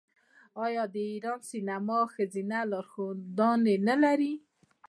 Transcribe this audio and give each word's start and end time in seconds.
آیا 0.65 0.83
د 0.93 0.95
ایران 1.11 1.39
سینما 1.51 1.99
ښځینه 2.13 2.57
لارښودانې 2.71 3.75
نلري؟ 3.87 4.33